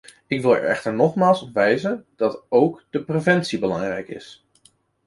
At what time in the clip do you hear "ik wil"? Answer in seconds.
0.27-0.55